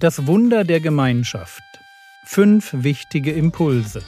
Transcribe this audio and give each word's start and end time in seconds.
Das 0.00 0.28
Wunder 0.28 0.62
der 0.62 0.78
Gemeinschaft. 0.78 1.64
Fünf 2.24 2.70
wichtige 2.72 3.32
Impulse. 3.32 4.00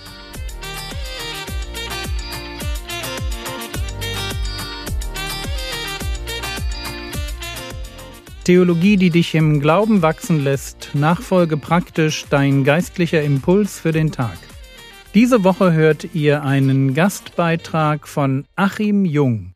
Theologie, 8.44 8.98
die 8.98 9.10
dich 9.10 9.34
im 9.34 9.58
Glauben 9.58 10.00
wachsen 10.00 10.44
lässt, 10.44 10.90
Nachfolge 10.94 11.56
praktisch, 11.56 12.24
dein 12.30 12.62
geistlicher 12.62 13.22
Impuls 13.22 13.80
für 13.80 13.90
den 13.90 14.12
Tag. 14.12 14.38
Diese 15.14 15.42
Woche 15.42 15.72
hört 15.72 16.14
ihr 16.14 16.44
einen 16.44 16.94
Gastbeitrag 16.94 18.06
von 18.06 18.44
Achim 18.54 19.04
Jung. 19.04 19.49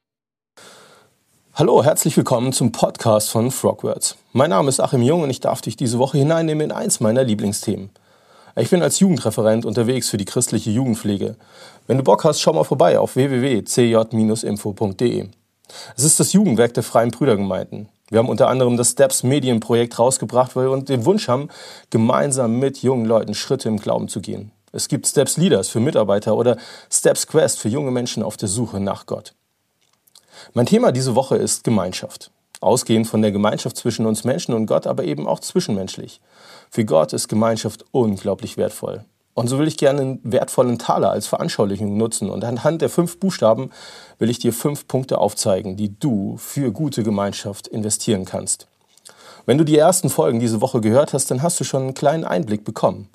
Hallo, 1.56 1.84
herzlich 1.84 2.16
willkommen 2.16 2.52
zum 2.52 2.72
Podcast 2.72 3.30
von 3.30 3.52
Frogwords. 3.52 4.16
Mein 4.32 4.50
Name 4.50 4.68
ist 4.68 4.80
Achim 4.80 5.02
Jung 5.02 5.22
und 5.22 5.30
ich 5.30 5.38
darf 5.38 5.60
dich 5.60 5.76
diese 5.76 6.00
Woche 6.00 6.18
hineinnehmen 6.18 6.64
in 6.64 6.72
eins 6.72 6.98
meiner 6.98 7.22
Lieblingsthemen. 7.22 7.90
Ich 8.56 8.70
bin 8.70 8.82
als 8.82 8.98
Jugendreferent 8.98 9.64
unterwegs 9.64 10.10
für 10.10 10.16
die 10.16 10.24
christliche 10.24 10.72
Jugendpflege. 10.72 11.36
Wenn 11.86 11.98
du 11.98 12.02
Bock 12.02 12.24
hast, 12.24 12.40
schau 12.40 12.54
mal 12.54 12.64
vorbei 12.64 12.98
auf 12.98 13.14
www.cj-info.de. 13.14 15.28
Es 15.96 16.02
ist 16.02 16.18
das 16.18 16.32
Jugendwerk 16.32 16.74
der 16.74 16.82
Freien 16.82 17.12
Brüdergemeinden. 17.12 17.88
Wir 18.08 18.18
haben 18.18 18.28
unter 18.28 18.48
anderem 18.48 18.76
das 18.76 18.90
Steps 18.90 19.22
Medienprojekt 19.22 19.96
rausgebracht, 19.96 20.56
weil 20.56 20.68
wir 20.68 20.82
den 20.82 21.04
Wunsch 21.04 21.28
haben, 21.28 21.50
gemeinsam 21.88 22.58
mit 22.58 22.78
jungen 22.78 23.06
Leuten 23.06 23.34
Schritte 23.34 23.68
im 23.68 23.78
Glauben 23.78 24.08
zu 24.08 24.20
gehen. 24.20 24.50
Es 24.72 24.88
gibt 24.88 25.06
Steps 25.06 25.36
Leaders 25.36 25.68
für 25.68 25.78
Mitarbeiter 25.78 26.36
oder 26.36 26.56
Steps 26.90 27.28
Quest 27.28 27.60
für 27.60 27.68
junge 27.68 27.92
Menschen 27.92 28.24
auf 28.24 28.36
der 28.36 28.48
Suche 28.48 28.80
nach 28.80 29.06
Gott. 29.06 29.34
Mein 30.52 30.66
Thema 30.66 30.92
diese 30.92 31.14
Woche 31.14 31.36
ist 31.36 31.64
Gemeinschaft. 31.64 32.30
Ausgehend 32.60 33.06
von 33.06 33.22
der 33.22 33.32
Gemeinschaft 33.32 33.76
zwischen 33.76 34.06
uns 34.06 34.24
Menschen 34.24 34.54
und 34.54 34.66
Gott, 34.66 34.86
aber 34.86 35.04
eben 35.04 35.26
auch 35.26 35.40
zwischenmenschlich. 35.40 36.20
Für 36.70 36.84
Gott 36.84 37.12
ist 37.12 37.28
Gemeinschaft 37.28 37.84
unglaublich 37.90 38.56
wertvoll. 38.56 39.04
Und 39.34 39.48
so 39.48 39.58
will 39.58 39.66
ich 39.66 39.76
gerne 39.76 40.00
einen 40.00 40.20
wertvollen 40.22 40.78
Taler 40.78 41.10
als 41.10 41.26
Veranschaulichung 41.26 41.96
nutzen. 41.96 42.30
Und 42.30 42.44
anhand 42.44 42.82
der 42.82 42.88
fünf 42.88 43.18
Buchstaben 43.18 43.70
will 44.18 44.30
ich 44.30 44.38
dir 44.38 44.52
fünf 44.52 44.86
Punkte 44.86 45.18
aufzeigen, 45.18 45.76
die 45.76 45.98
du 45.98 46.36
für 46.36 46.70
gute 46.70 47.02
Gemeinschaft 47.02 47.66
investieren 47.66 48.24
kannst. 48.24 48.68
Wenn 49.44 49.58
du 49.58 49.64
die 49.64 49.76
ersten 49.76 50.08
Folgen 50.08 50.40
diese 50.40 50.60
Woche 50.60 50.80
gehört 50.80 51.12
hast, 51.12 51.30
dann 51.30 51.42
hast 51.42 51.58
du 51.60 51.64
schon 51.64 51.82
einen 51.82 51.94
kleinen 51.94 52.24
Einblick 52.24 52.64
bekommen. 52.64 53.08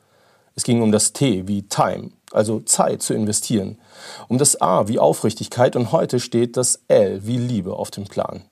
Es 0.55 0.63
ging 0.63 0.81
um 0.81 0.91
das 0.91 1.13
T 1.13 1.47
wie 1.47 1.63
Time, 1.63 2.11
also 2.31 2.59
Zeit 2.59 3.01
zu 3.01 3.13
investieren, 3.13 3.77
um 4.27 4.37
das 4.37 4.61
A 4.61 4.87
wie 4.87 4.99
Aufrichtigkeit 4.99 5.75
und 5.75 5.91
heute 5.91 6.19
steht 6.19 6.57
das 6.57 6.81
L 6.87 7.25
wie 7.25 7.37
Liebe 7.37 7.73
auf 7.73 7.91
dem 7.91 8.05
Plan. 8.05 8.43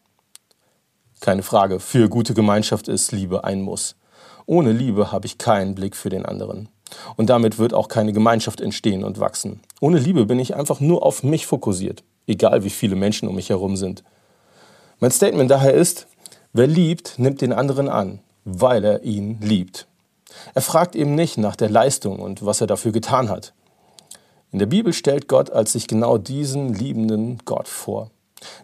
Keine 1.20 1.44
Frage, 1.44 1.80
für 1.80 2.10
gute 2.10 2.34
Gemeinschaft 2.34 2.88
ist 2.88 3.12
Liebe 3.12 3.44
ein 3.44 3.62
Muss. 3.62 3.96
Ohne 4.46 4.72
Liebe 4.72 5.12
habe 5.12 5.26
ich 5.26 5.38
keinen 5.38 5.76
Blick 5.76 5.96
für 5.96 6.10
den 6.10 6.26
anderen. 6.26 6.70
Und 7.16 7.30
damit 7.30 7.58
wird 7.58 7.74
auch 7.74 7.88
keine 7.90 8.14
Gemeinschaft 8.14 8.62
entstehen 8.62 9.04
und 9.04 9.20
wachsen. 9.20 9.62
Ohne 9.82 10.00
Liebe 10.00 10.26
bin 10.26 10.40
ich 10.40 10.56
einfach 10.56 10.80
nur 10.80 11.04
auf 11.04 11.24
mich 11.24 11.46
fokussiert, 11.46 12.04
egal 12.28 12.64
wie 12.64 12.70
viele 12.70 12.96
Menschen 12.96 13.28
um 13.28 13.36
mich 13.36 13.50
herum 13.50 13.76
sind. 13.76 14.04
Mein 15.00 15.12
Statement 15.12 15.52
daher 15.52 15.74
ist, 15.74 16.08
wer 16.54 16.68
liebt, 16.68 17.20
nimmt 17.20 17.42
den 17.42 17.52
anderen 17.52 17.90
an, 17.90 18.20
weil 18.46 18.86
er 18.86 19.04
ihn 19.04 19.40
liebt. 19.42 19.88
Er 20.54 20.62
fragt 20.62 20.96
eben 20.96 21.16
nicht 21.16 21.38
nach 21.38 21.56
der 21.56 21.70
Leistung 21.70 22.20
und 22.20 22.46
was 22.46 22.62
er 22.62 22.68
dafür 22.68 22.92
getan 22.92 23.30
hat. 23.30 23.54
In 24.52 24.60
der 24.60 24.66
Bibel 24.66 24.94
stellt 24.94 25.28
Gott 25.28 25.50
als 25.50 25.74
sich 25.74 25.88
genau 25.88 26.18
diesen 26.18 26.74
liebenden 26.74 27.40
Gott 27.46 27.68
vor. 27.68 28.12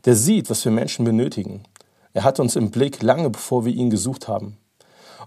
Der 0.05 0.15
sieht, 0.15 0.49
was 0.49 0.63
wir 0.63 0.71
Menschen 0.71 1.03
benötigen. 1.03 1.63
Er 2.13 2.23
hat 2.23 2.39
uns 2.39 2.55
im 2.55 2.71
Blick 2.71 3.01
lange 3.01 3.29
bevor 3.29 3.65
wir 3.65 3.73
ihn 3.73 3.89
gesucht 3.89 4.27
haben. 4.27 4.57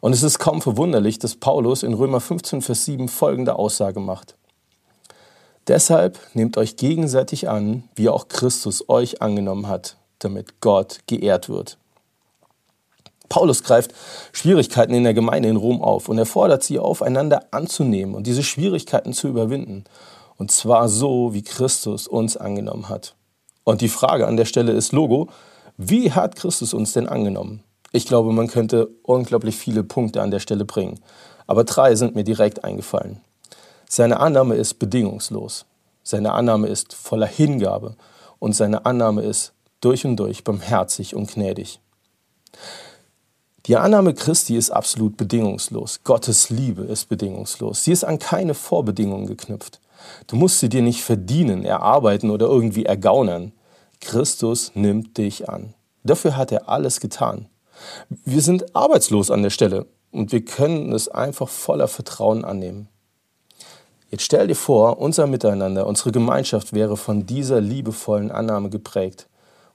Und 0.01 0.13
es 0.13 0.23
ist 0.23 0.39
kaum 0.39 0.63
verwunderlich, 0.63 1.19
dass 1.19 1.37
Paulus 1.37 1.83
in 1.83 1.95
Römer 1.95 2.21
15, 2.21 2.63
Vers 2.63 2.85
7 2.85 3.09
folgende 3.09 3.57
Aussage 3.57 4.01
macht. 4.01 4.35
Deshalb 5.69 6.19
nehmt 6.35 6.57
euch 6.59 6.77
gegenseitig 6.77 7.49
an, 7.49 7.85
wie 7.95 8.09
auch 8.09 8.29
Christus 8.29 8.89
euch 8.89 9.21
angenommen 9.21 9.69
hat, 9.69 9.97
damit 10.21 10.61
Gott 10.61 11.01
geehrt 11.07 11.49
wird. 11.49 11.77
Paulus 13.29 13.65
greift 13.65 13.93
Schwierigkeiten 14.33 14.95
in 14.95 15.03
der 15.03 15.15
Gemeinde 15.15 15.49
in 15.49 15.57
Rom 15.57 15.83
auf 15.83 16.09
und 16.09 16.19
er 16.19 16.27
fordert 16.27 16.63
sie 16.63 16.79
auf, 16.79 17.03
einander 17.03 17.47
anzunehmen 17.51 18.15
und 18.15 18.27
diese 18.27 18.45
Schwierigkeiten 18.45 19.13
zu 19.13 19.27
überwinden. 19.27 19.85
Und 20.39 20.51
zwar 20.51 20.89
so, 20.89 21.33
wie 21.33 21.43
Christus 21.43 22.07
uns 22.07 22.37
angenommen 22.37 22.89
hat. 22.89 23.15
Und 23.65 23.81
die 23.81 23.89
Frage 23.89 24.27
an 24.27 24.37
der 24.37 24.45
Stelle 24.45 24.73
ist 24.73 24.93
Logo, 24.93 25.29
wie 25.77 26.13
hat 26.13 26.37
Christus 26.37 26.73
uns 26.73 26.93
denn 26.93 27.09
angenommen? 27.09 27.63
Ich 27.93 28.07
glaube, 28.07 28.33
man 28.33 28.49
könnte 28.49 28.89
unglaublich 29.03 29.57
viele 29.57 29.83
Punkte 29.83 30.23
an 30.23 30.31
der 30.31 30.41
Stelle 30.41 30.65
bringen. 30.65 31.01
Aber 31.47 31.65
drei 31.65 31.95
sind 31.95 32.15
mir 32.15 32.25
direkt 32.25 32.65
eingefallen. 32.65 33.21
Seine 33.89 34.21
Annahme 34.21 34.57
ist 34.57 34.75
bedingungslos. 34.75 35.65
Seine 36.03 36.33
Annahme 36.33 36.69
ist 36.69 36.95
voller 36.95 37.27
Hingabe. 37.27 37.97
Und 38.39 38.55
seine 38.55 38.85
Annahme 38.85 39.23
ist 39.23 39.53
durch 39.81 40.05
und 40.05 40.17
durch 40.17 40.45
barmherzig 40.45 41.15
und 41.15 41.33
gnädig. 41.33 41.81
Die 43.67 43.77
Annahme 43.77 44.15
Christi 44.15 44.57
ist 44.57 44.71
absolut 44.71 45.17
bedingungslos. 45.17 46.01
Gottes 46.05 46.51
Liebe 46.51 46.83
ist 46.83 47.09
bedingungslos. 47.09 47.85
Sie 47.85 47.93
ist 47.93 48.05
an 48.05 48.19
keine 48.19 48.55
Vorbedingungen 48.55 49.27
geknüpft. 49.27 49.81
Du 50.27 50.37
musst 50.37 50.61
sie 50.61 50.69
dir 50.69 50.83
nicht 50.83 51.03
verdienen, 51.03 51.65
erarbeiten 51.65 52.31
oder 52.31 52.47
irgendwie 52.47 52.85
ergaunern. 52.85 53.53
Christus 54.01 54.73
nimmt 54.75 55.19
dich 55.19 55.49
an. 55.49 55.75
Dafür 56.05 56.37
hat 56.37 56.53
er 56.53 56.69
alles 56.69 57.01
getan. 57.01 57.47
Wir 58.25 58.43
sind 58.43 58.75
arbeitslos 58.75 59.31
an 59.31 59.43
der 59.43 59.51
Stelle 59.51 59.87
und 60.13 60.33
wir 60.33 60.45
können 60.45 60.93
es 60.93 61.09
einfach 61.09 61.49
voller 61.49 61.89
Vertrauen 61.89 62.45
annehmen. 62.45 62.89
Jetzt 64.11 64.23
stell 64.23 64.47
dir 64.47 64.55
vor, 64.55 64.99
unser 64.99 65.27
Miteinander, 65.27 65.87
unsere 65.87 66.13
Gemeinschaft 66.13 66.73
wäre 66.73 66.97
von 66.97 67.27
dieser 67.27 67.61
liebevollen 67.61 68.31
Annahme 68.31 68.71
geprägt, 68.71 69.29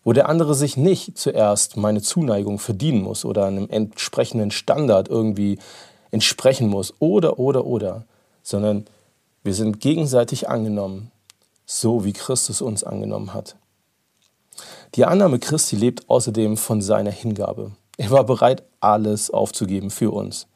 wo 0.04 0.14
der 0.14 0.30
andere 0.30 0.56
sich 0.56 0.78
nicht 0.78 1.18
zuerst 1.18 1.76
meine 1.76 2.02
Zuneigung 2.02 2.58
verdienen 2.58 3.02
muss 3.02 3.26
oder 3.26 3.46
einem 3.46 3.70
entsprechenden 3.70 4.50
Standard 4.52 5.10
irgendwie 5.10 5.60
entsprechen 6.12 6.70
muss 6.70 6.94
oder, 7.00 7.40
oder, 7.40 7.66
oder, 7.66 8.06
sondern 8.42 8.86
wir 9.44 9.54
sind 9.54 9.80
gegenseitig 9.80 10.50
angenommen, 10.50 11.12
so 11.66 12.06
wie 12.06 12.14
Christus 12.14 12.62
uns 12.62 12.84
angenommen 12.84 13.34
hat. 13.34 13.56
Die 14.96 15.06
Annahme 15.06 15.40
Christi 15.40 15.76
lebt 15.76 16.10
außerdem 16.10 16.58
von 16.58 16.82
seiner 16.82 17.12
Hingabe. 17.12 17.72
Er 17.98 18.12
war 18.12 18.24
bereit, 18.24 18.64
alles 18.80 19.32
aufzugeben 19.32 19.90
für 19.90 20.12
uns. 20.12 20.48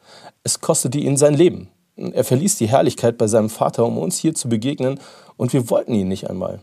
Es 0.43 0.61
kostete 0.61 0.97
ihn 0.97 1.17
sein 1.17 1.33
Leben. 1.33 1.69
Er 1.95 2.23
verließ 2.23 2.57
die 2.57 2.67
Herrlichkeit 2.67 3.17
bei 3.17 3.27
seinem 3.27 3.49
Vater, 3.49 3.85
um 3.85 3.97
uns 3.97 4.17
hier 4.17 4.35
zu 4.35 4.49
begegnen, 4.49 4.99
und 5.37 5.53
wir 5.53 5.69
wollten 5.69 5.93
ihn 5.93 6.07
nicht 6.07 6.29
einmal. 6.29 6.59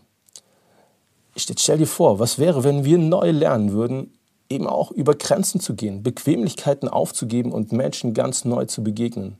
Stell 1.36 1.78
dir 1.78 1.86
vor, 1.86 2.18
was 2.18 2.38
wäre, 2.38 2.64
wenn 2.64 2.84
wir 2.84 2.98
neu 2.98 3.30
lernen 3.30 3.72
würden, 3.72 4.12
eben 4.50 4.66
auch 4.66 4.90
über 4.90 5.14
Grenzen 5.14 5.60
zu 5.60 5.74
gehen, 5.74 6.02
Bequemlichkeiten 6.02 6.88
aufzugeben 6.88 7.52
und 7.52 7.72
Menschen 7.72 8.12
ganz 8.12 8.44
neu 8.44 8.66
zu 8.66 8.82
begegnen? 8.82 9.38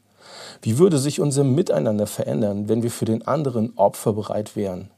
Wie 0.60 0.78
würde 0.78 0.99
sich 0.99 1.21
unser 1.21 1.44
Miteinander 1.44 2.06
verändern, 2.06 2.69
wenn 2.69 2.83
wir 2.83 2.91
für 2.91 3.05
den 3.05 3.27
anderen 3.27 3.72
opferbereit 3.77 4.56
wären? 4.56 4.91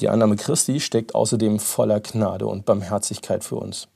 Die 0.00 0.08
Annahme 0.08 0.36
Christi 0.36 0.78
steckt 0.78 1.14
außerdem 1.14 1.58
voller 1.58 2.00
Gnade 2.00 2.46
und 2.46 2.64
Barmherzigkeit 2.64 3.42
für 3.42 3.56
uns. 3.56 3.88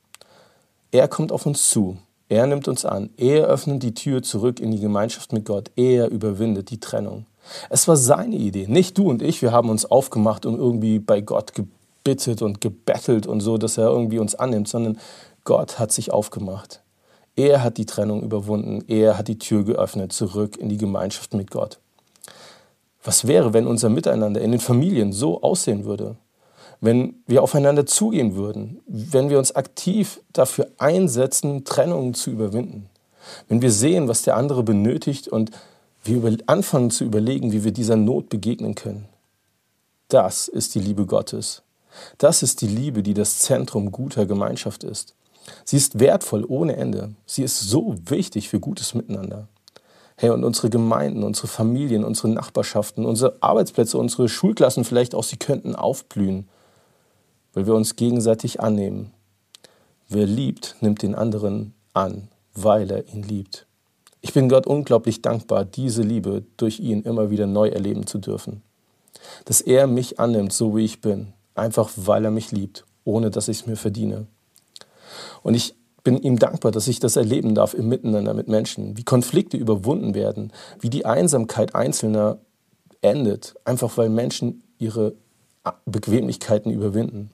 Er 0.91 1.07
kommt 1.09 1.31
auf 1.31 1.47
uns 1.47 1.69
zu. 1.71 1.99
Er 2.29 2.47
nimmt 2.47 2.67
uns 2.67 2.85
an. 2.85 3.11
Er 3.17 3.45
öffnet 3.45 3.83
die 3.83 3.95
Tür 3.95 4.23
zurück 4.23 4.59
in 4.59 4.71
die 4.71 4.81
Gemeinschaft 4.81 5.33
mit 5.33 5.45
Gott. 5.45 5.71
Er 5.77 6.11
überwindet 6.11 6.71
die 6.71 6.81
Trennung. 6.81 7.27
Es 7.71 7.87
war 7.89 7.97
seine 7.97 8.37
Idee, 8.37 8.67
nicht 8.69 8.99
du 8.99 9.11
und 9.11 9.23
ich. 9.23 9.43
Wir 9.43 9.53
haben 9.53 9.69
uns 9.69 9.85
aufgemacht 9.85 10.47
und 10.47 10.57
irgendwie 10.57 10.99
bei 10.99 11.21
Gott 11.21 11.55
gebittet 11.55 12.43
und 12.43 12.61
gebettelt 12.61 13.27
und 13.27 13.41
so, 13.41 13.59
dass 13.59 13.79
er 13.79 13.89
irgendwie 13.89 14.19
uns 14.19 14.35
annimmt, 14.35 14.69
sondern 14.69 14.99
Gott 15.45 15.79
hat 15.79 15.93
sich 15.93 16.13
aufgemacht. 16.13 16.83
Er 17.37 17.63
hat 17.63 17.79
die 17.79 17.87
Trennung 17.87 18.23
überwunden. 18.23 18.85
Er 18.89 19.19
hat 19.19 19.29
die 19.29 19.39
Tür 19.39 19.65
geöffnet 19.65 20.13
zurück 20.13 20.57
in 20.57 20.69
die 20.69 20.79
Gemeinschaft 20.79 21.35
mit 21.35 21.51
Gott. 21.51 21.79
Was 23.03 23.27
wäre, 23.27 23.53
wenn 23.53 23.67
unser 23.67 23.89
Miteinander 23.89 24.41
in 24.41 24.53
den 24.53 24.61
Familien 24.61 25.13
so 25.13 25.43
aussehen 25.43 25.85
würde? 25.85 26.17
wenn 26.83 27.23
wir 27.29 27.45
aufeinander 27.45 27.87
zugehen 27.87 28.35
würden, 28.35 28.83
wenn 28.87 29.31
wir 29.31 29.39
uns 29.39 29.55
aktiv 29.55 30.21
dafür 30.33 30.67
einsetzen, 30.79 31.65
Trennungen 31.65 32.13
zu 32.13 32.31
überwinden, 32.31 32.91
wenn 33.49 33.63
wir 33.63 33.71
sehen, 33.71 34.09
was 34.09 34.23
der 34.23 34.37
andere 34.37 34.65
benötigt 34.65 35.29
und 35.29 35.53
wir 36.03 36.37
anfangen 36.47 36.91
zu 36.91 37.05
überlegen, 37.05 37.53
wie 37.53 37.63
wir 37.63 37.71
dieser 37.71 37.95
Not 37.95 38.29
begegnen 38.29 38.75
können. 38.75 39.09
Das 40.09 40.49
ist 40.49 40.75
die 40.75 40.81
Liebe 40.81 41.07
Gottes. 41.07 41.63
Das 42.19 42.43
ist 42.43 42.61
die 42.61 42.67
Liebe, 42.67 43.05
die 43.05 43.15
das 43.15 43.39
Zentrum 43.39 43.93
guter 43.93 44.27
Gemeinschaft 44.27 44.83
ist. 44.83 45.15
Sie 45.65 45.77
ist 45.77 45.99
wertvoll 45.99 46.45
ohne 46.47 46.77
Ende. 46.77 47.15
Sie 47.27 47.43
ist 47.43 47.61
so 47.61 47.95
wichtig 48.07 48.49
für 48.49 48.61
gutes 48.61 48.95
Miteinander. 48.95 49.49
Hey, 50.17 50.31
und 50.31 50.45
unsere 50.45 50.71
Gemeinden, 50.71 51.23
unsere 51.25 51.49
Familien, 51.49 52.05
unsere 52.05 52.29
Nachbarschaften, 52.29 53.07
unsere 53.07 53.37
Arbeitsplätze, 53.41 53.99
unsere 53.99 54.29
Schulklassen 54.29 54.85
vielleicht 54.85 55.15
auch, 55.15 55.25
sie 55.25 55.39
könnten 55.39 55.75
aufblühen 55.75 56.49
weil 57.53 57.67
wir 57.67 57.75
uns 57.75 57.97
gegenseitig 57.97 58.61
annehmen. 58.61 59.13
Wer 60.09 60.27
liebt, 60.27 60.77
nimmt 60.81 61.03
den 61.03 61.15
anderen 61.15 61.75
an, 61.93 62.29
weil 62.55 62.91
er 62.91 63.09
ihn 63.09 63.23
liebt. 63.23 63.67
Ich 64.21 64.33
bin 64.33 64.49
Gott 64.49 64.67
unglaublich 64.67 65.23
dankbar, 65.23 65.65
diese 65.65 66.03
Liebe 66.03 66.45
durch 66.57 66.81
ihn 66.81 67.03
immer 67.03 67.31
wieder 67.31 67.47
neu 67.47 67.69
erleben 67.69 68.07
zu 68.07 68.19
dürfen. 68.19 68.63
Dass 69.45 69.61
er 69.61 69.87
mich 69.87 70.21
annimmt, 70.21 70.53
so 70.53 70.77
wie 70.77 70.85
ich 70.85 71.01
bin, 71.01 71.33
einfach 71.55 71.91
weil 71.97 72.25
er 72.25 72.31
mich 72.31 72.53
liebt, 72.53 72.85
ohne 73.05 73.31
dass 73.31 73.49
ich 73.49 73.61
es 73.61 73.67
mir 73.67 73.77
verdiene. 73.77 74.27
Und 75.43 75.55
ich 75.55 75.75
bin 76.05 76.19
ihm 76.19 76.39
dankbar, 76.39 76.73
dass 76.73 76.89
ich 76.89 77.01
das 77.01 77.17
erleben 77.17 77.55
darf 77.55 77.75
im 77.75 77.89
Miteinander 77.89 78.35
mit 78.35 78.49
Menschen, 78.49 78.97
wie 78.97 79.05
Konflikte 79.05 79.57
überwunden 79.57 80.15
werden, 80.15 80.53
wie 80.81 80.91
die 80.91 81.07
Einsamkeit 81.07 81.75
Einzelner 81.75 82.39
endet, 83.01 83.55
einfach 83.65 83.97
weil 83.97 84.09
Menschen 84.09 84.63
ihre 84.79 85.15
Bequemlichkeiten 85.87 86.73
überwinden. 86.73 87.31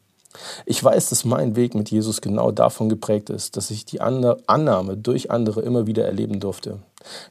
Ich 0.66 0.82
weiß, 0.82 1.08
dass 1.08 1.25
mein 1.25 1.56
Weg 1.56 1.75
mit 1.75 1.90
Jesus 1.90 2.20
genau 2.20 2.50
davon 2.50 2.88
geprägt 2.88 3.30
ist, 3.30 3.56
dass 3.56 3.70
ich 3.70 3.86
die 3.86 4.00
Annahme 4.00 4.96
durch 4.96 5.31
andere 5.31 5.62
immer 5.62 5.86
wieder 5.86 6.04
erleben 6.04 6.38
durfte. 6.38 6.81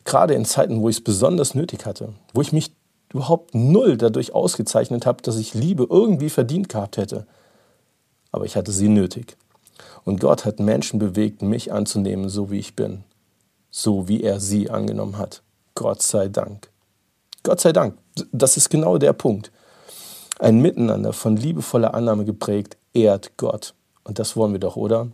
Gerade 0.04 0.34
in 0.34 0.46
Zeiten, 0.46 0.82
wo 0.82 0.90
ich 0.90 0.98
es 0.98 1.04
besonders 1.04 1.54
nötig 1.54 1.86
hatte, 1.86 2.14
wo 2.34 2.42
ich 2.42 2.52
mich 2.52 2.72
überhaupt 3.14 3.54
null 3.54 3.98
dadurch 3.98 4.34
ausgezeichnet 4.34 5.06
habe, 5.06 5.22
dass 5.22 5.38
ich 5.38 5.54
Liebe 5.54 5.88
irgendwie 5.90 6.30
verdient 6.30 6.70
gehabt 6.70 6.98
hätte. 6.98 7.28
Aber 8.32 8.46
ich 8.46 8.56
hatte 8.56 8.72
sie 8.72 8.90
nötig. 8.90 9.38
Und 10.08 10.22
Gott 10.22 10.46
hat 10.46 10.62
Menschen 10.62 11.00
bewegt, 11.00 11.42
mich 11.42 11.74
anzunehmen, 11.74 12.30
so 12.30 12.50
wie 12.50 12.60
ich 12.60 12.78
bin, 12.78 13.04
so 13.70 14.08
wie 14.08 14.24
er 14.24 14.40
sie 14.40 14.70
angenommen 14.70 15.18
hat. 15.18 15.42
Gott 15.76 16.02
sei 16.02 16.30
Dank. 16.30 16.70
Gott 17.44 17.60
sei 17.60 17.74
Dank, 17.74 17.98
das 18.32 18.56
ist 18.56 18.70
genau 18.70 18.98
der 19.00 19.12
Punkt. 19.12 19.52
Ein 20.40 20.62
Miteinander 20.62 21.12
von 21.12 21.36
liebevoller 21.36 21.94
Annahme 21.94 22.24
geprägt, 22.24 22.78
ehrt 22.94 23.36
Gott. 23.36 23.74
Und 24.06 24.18
das 24.18 24.38
wollen 24.38 24.54
wir 24.54 24.62
doch, 24.62 24.78
oder? 24.78 25.10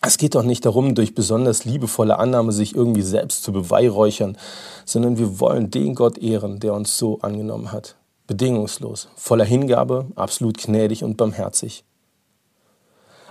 Es 0.00 0.18
geht 0.18 0.34
doch 0.34 0.42
nicht 0.42 0.66
darum, 0.66 0.96
durch 0.96 1.14
besonders 1.14 1.64
liebevolle 1.64 2.18
Annahme 2.18 2.50
sich 2.50 2.74
irgendwie 2.74 3.02
selbst 3.02 3.44
zu 3.44 3.52
beweihräuchern, 3.52 4.36
sondern 4.84 5.16
wir 5.16 5.38
wollen 5.38 5.70
den 5.70 5.94
Gott 5.94 6.18
ehren, 6.18 6.58
der 6.58 6.74
uns 6.74 6.98
so 6.98 7.20
angenommen 7.20 7.70
hat. 7.70 7.94
Bedingungslos, 8.26 9.10
voller 9.14 9.44
Hingabe, 9.44 10.06
absolut 10.16 10.58
gnädig 10.58 11.04
und 11.04 11.16
barmherzig. 11.16 11.84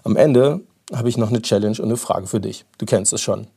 Am 0.05 0.15
Ende 0.15 0.61
habe 0.93 1.09
ich 1.09 1.17
noch 1.17 1.29
eine 1.29 1.41
Challenge 1.41 1.77
und 1.79 1.85
eine 1.85 1.97
Frage 1.97 2.27
für 2.27 2.39
dich. 2.39 2.65
Du 2.77 2.85
kennst 2.85 3.13
es 3.13 3.21
schon. 3.21 3.47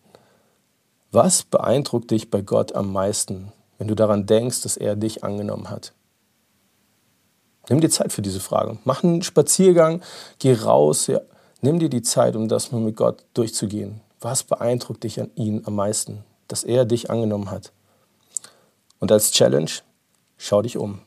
Was 1.12 1.42
beeindruckt 1.42 2.10
dich 2.10 2.30
bei 2.30 2.40
Gott 2.40 2.74
am 2.74 2.92
meisten, 2.92 3.52
wenn 3.78 3.88
du 3.88 3.94
daran 3.94 4.26
denkst, 4.26 4.62
dass 4.62 4.76
er 4.76 4.96
dich 4.96 5.24
angenommen 5.24 5.70
hat? 5.70 5.92
Nimm 7.68 7.80
dir 7.80 7.90
Zeit 7.90 8.12
für 8.12 8.22
diese 8.22 8.40
Frage. 8.40 8.78
Mach 8.84 9.04
einen 9.04 9.22
Spaziergang, 9.22 10.02
geh 10.38 10.54
raus, 10.54 11.06
ja. 11.06 11.20
nimm 11.60 11.78
dir 11.78 11.88
die 11.88 12.02
Zeit, 12.02 12.34
um 12.36 12.48
das 12.48 12.72
mal 12.72 12.80
mit 12.80 12.96
Gott 12.96 13.24
durchzugehen. 13.34 14.00
Was 14.20 14.42
beeindruckt 14.42 15.04
dich 15.04 15.20
an 15.20 15.30
ihn 15.34 15.62
am 15.66 15.76
meisten, 15.76 16.24
dass 16.48 16.64
er 16.64 16.84
dich 16.84 17.10
angenommen 17.10 17.50
hat? 17.50 17.72
Und 18.98 19.10
als 19.12 19.30
Challenge, 19.30 19.70
schau 20.36 20.62
dich 20.62 20.76
um. 20.76 21.00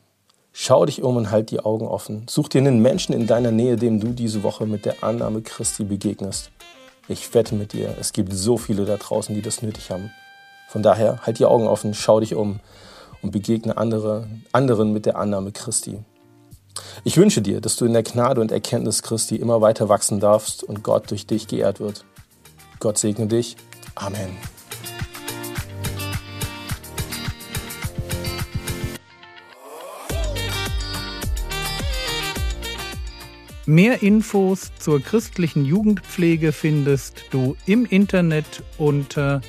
Schau 0.56 0.86
dich 0.86 1.02
um 1.02 1.16
und 1.16 1.32
halt 1.32 1.50
die 1.50 1.58
Augen 1.58 1.88
offen. 1.88 2.26
Such 2.30 2.48
dir 2.48 2.60
einen 2.60 2.80
Menschen 2.80 3.12
in 3.12 3.26
deiner 3.26 3.50
Nähe, 3.50 3.74
dem 3.74 3.98
du 3.98 4.12
diese 4.12 4.44
Woche 4.44 4.66
mit 4.66 4.84
der 4.84 5.02
Annahme 5.02 5.42
Christi 5.42 5.82
begegnest. 5.82 6.52
Ich 7.08 7.34
wette 7.34 7.56
mit 7.56 7.72
dir, 7.72 7.96
es 7.98 8.12
gibt 8.12 8.32
so 8.32 8.56
viele 8.56 8.84
da 8.84 8.96
draußen, 8.96 9.34
die 9.34 9.42
das 9.42 9.62
nötig 9.62 9.90
haben. 9.90 10.12
Von 10.68 10.84
daher, 10.84 11.18
halt 11.26 11.40
die 11.40 11.44
Augen 11.44 11.66
offen, 11.66 11.92
schau 11.92 12.20
dich 12.20 12.36
um 12.36 12.60
und 13.20 13.32
begegne 13.32 13.76
andere, 13.76 14.28
anderen 14.52 14.92
mit 14.92 15.06
der 15.06 15.16
Annahme 15.16 15.50
Christi. 15.50 15.98
Ich 17.02 17.16
wünsche 17.16 17.42
dir, 17.42 17.60
dass 17.60 17.74
du 17.74 17.84
in 17.84 17.92
der 17.92 18.04
Gnade 18.04 18.40
und 18.40 18.52
Erkenntnis 18.52 19.02
Christi 19.02 19.34
immer 19.34 19.60
weiter 19.60 19.88
wachsen 19.88 20.20
darfst 20.20 20.62
und 20.62 20.84
Gott 20.84 21.10
durch 21.10 21.26
dich 21.26 21.48
geehrt 21.48 21.80
wird. 21.80 22.04
Gott 22.78 22.96
segne 22.96 23.26
dich. 23.26 23.56
Amen. 23.96 24.53
Mehr 33.66 34.02
Infos 34.02 34.72
zur 34.78 35.00
christlichen 35.00 35.64
Jugendpflege 35.64 36.52
findest 36.52 37.24
du 37.30 37.56
im 37.64 37.86
Internet 37.86 38.62
unter 38.76 39.40